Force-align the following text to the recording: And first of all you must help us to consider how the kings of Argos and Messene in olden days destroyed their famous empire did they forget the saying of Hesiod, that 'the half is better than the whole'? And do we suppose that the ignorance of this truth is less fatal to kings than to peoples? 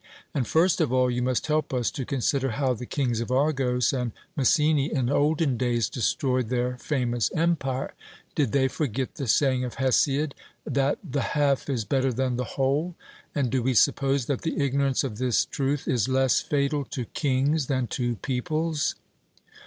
And 0.33 0.47
first 0.47 0.81
of 0.81 0.91
all 0.91 1.11
you 1.11 1.21
must 1.21 1.45
help 1.45 1.71
us 1.75 1.91
to 1.91 2.05
consider 2.07 2.49
how 2.53 2.73
the 2.73 2.87
kings 2.87 3.19
of 3.19 3.29
Argos 3.29 3.93
and 3.93 4.13
Messene 4.35 4.89
in 4.89 5.11
olden 5.11 5.57
days 5.57 5.89
destroyed 5.89 6.49
their 6.49 6.75
famous 6.77 7.29
empire 7.35 7.93
did 8.33 8.51
they 8.51 8.67
forget 8.67 9.13
the 9.13 9.27
saying 9.27 9.63
of 9.63 9.75
Hesiod, 9.75 10.33
that 10.65 10.97
'the 11.03 11.21
half 11.21 11.69
is 11.69 11.85
better 11.85 12.11
than 12.11 12.35
the 12.35 12.57
whole'? 12.57 12.95
And 13.35 13.51
do 13.51 13.61
we 13.61 13.75
suppose 13.75 14.25
that 14.25 14.41
the 14.41 14.59
ignorance 14.59 15.03
of 15.03 15.19
this 15.19 15.45
truth 15.45 15.87
is 15.87 16.09
less 16.09 16.39
fatal 16.41 16.83
to 16.85 17.05
kings 17.05 17.67
than 17.67 17.85
to 17.89 18.15
peoples? 18.15 18.95